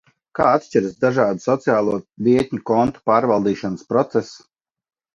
[0.37, 1.99] Kā atšķiras dažādu sociālo
[2.31, 4.37] vietņu kontu pārvaldīšanas process?